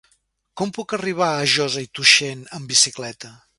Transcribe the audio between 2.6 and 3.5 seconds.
bicicleta?